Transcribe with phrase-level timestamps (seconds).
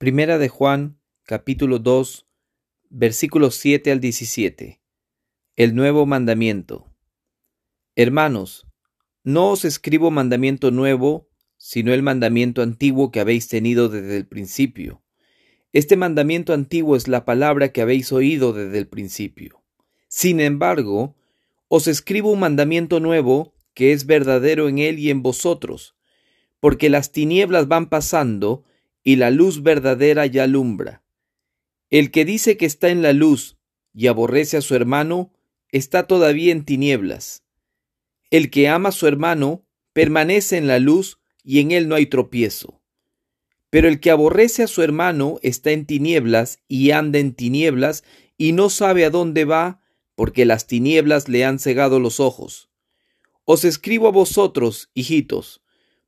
[0.00, 2.26] Primera de Juan, capítulo 2,
[2.88, 4.80] versículos 7 al 17.
[5.56, 6.86] El nuevo mandamiento.
[7.96, 8.66] Hermanos,
[9.24, 11.28] no os escribo mandamiento nuevo,
[11.58, 15.02] sino el mandamiento antiguo que habéis tenido desde el principio.
[15.74, 19.62] Este mandamiento antiguo es la palabra que habéis oído desde el principio.
[20.08, 21.14] Sin embargo,
[21.68, 25.94] os escribo un mandamiento nuevo que es verdadero en él y en vosotros,
[26.58, 28.64] porque las tinieblas van pasando,
[29.02, 31.02] y la luz verdadera ya alumbra.
[31.90, 33.56] El que dice que está en la luz
[33.92, 35.32] y aborrece a su hermano,
[35.70, 37.42] está todavía en tinieblas.
[38.30, 42.06] El que ama a su hermano, permanece en la luz y en él no hay
[42.06, 42.80] tropiezo.
[43.70, 48.04] Pero el que aborrece a su hermano está en tinieblas y anda en tinieblas
[48.36, 49.80] y no sabe a dónde va,
[50.14, 52.68] porque las tinieblas le han cegado los ojos.
[53.44, 55.59] Os escribo a vosotros, hijitos,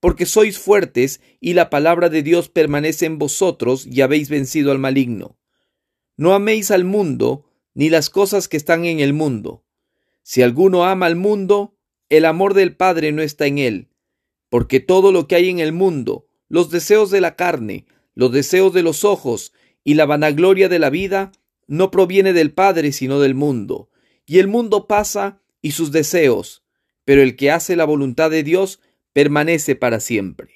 [0.00, 4.78] porque sois fuertes y la palabra de Dios permanece en vosotros y habéis vencido al
[4.78, 5.38] maligno.
[6.16, 9.64] No améis al mundo ni las cosas que están en el mundo.
[10.22, 11.76] Si alguno ama al mundo,
[12.08, 13.88] el amor del Padre no está en él,
[14.48, 18.72] porque todo lo que hay en el mundo, los deseos de la carne, los deseos
[18.72, 19.52] de los ojos
[19.84, 21.32] y la vanagloria de la vida,
[21.66, 23.90] no proviene del Padre sino del mundo.
[24.26, 26.64] Y el mundo pasa y sus deseos,
[27.04, 28.80] pero el que hace la voluntad de Dios
[29.18, 30.54] permanece para siempre.